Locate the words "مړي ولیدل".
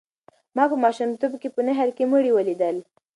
2.11-2.75